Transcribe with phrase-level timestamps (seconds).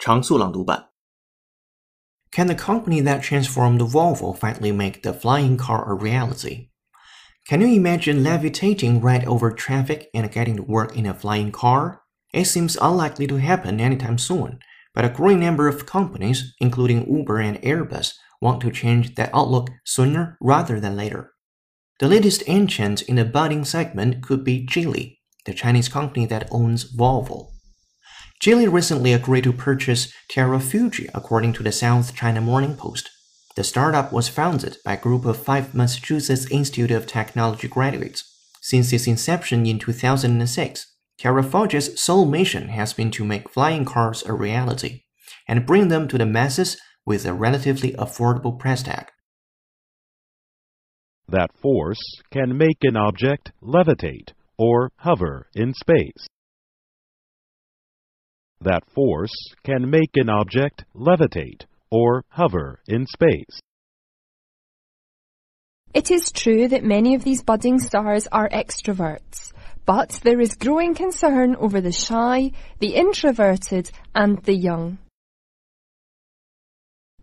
[0.00, 0.90] 常速朗读版。
[2.30, 6.68] Can the company that transformed Volvo finally make the flying car a reality?
[7.48, 12.02] Can you imagine levitating right over traffic and getting to work in a flying car?
[12.32, 14.58] It seems unlikely to happen anytime soon,
[14.94, 19.70] but a growing number of companies, including Uber and Airbus, want to change that outlook
[19.84, 21.32] sooner rather than later.
[22.00, 26.94] The latest entrant in the budding segment could be Geely, the Chinese company that owns
[26.94, 27.52] Volvo.
[28.41, 33.11] Geely recently agreed to purchase Terrafugia, according to the South China Morning Post.
[33.55, 38.23] The startup was founded by a group of five Massachusetts Institute of Technology graduates.
[38.59, 40.87] Since its inception in 2006,
[41.19, 45.03] Terrafugia's sole mission has been to make flying cars a reality
[45.47, 49.11] and bring them to the masses with a relatively affordable price tag.
[51.27, 52.01] That force
[52.31, 56.27] can make an object levitate or hover in space.
[58.61, 59.33] That force
[59.63, 63.59] can make an object levitate or hover in space.
[65.93, 69.51] It is true that many of these budding stars are extroverts,
[69.85, 74.99] but there is growing concern over the shy, the introverted, and the young.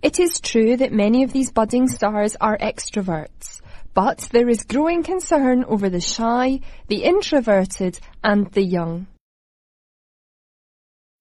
[0.02, 3.60] It is true that many of these budding stars are extroverts,
[3.94, 9.06] but there is growing concern over the shy, the introverted, and the young.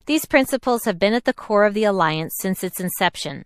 [0.07, 3.43] These principles have been at the core of the Alliance since its inception.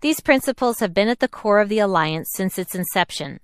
[0.00, 3.40] These principles have been at the core of the Alliance since its inception.